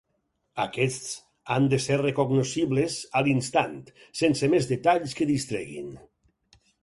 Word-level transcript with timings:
Aquests 0.61 1.09
han 1.55 1.67
de 1.73 1.79
ser 1.83 1.97
recognoscibles 2.01 2.97
a 3.21 3.23
l'instant, 3.27 3.77
sense 4.23 4.51
més 4.57 4.69
detalls 4.75 5.17
que 5.19 5.29
distreguin. 5.35 5.93